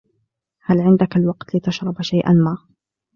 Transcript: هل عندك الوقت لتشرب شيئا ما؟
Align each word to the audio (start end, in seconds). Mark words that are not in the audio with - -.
هل 0.61 0.81
عندك 0.81 1.17
الوقت 1.17 1.55
لتشرب 1.55 2.01
شيئا 2.01 2.31
ما؟ 2.33 2.57